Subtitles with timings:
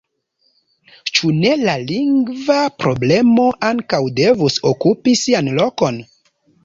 [1.17, 6.01] Ĉu ne la lingva problemo ankaŭ devus okupi sian lokon?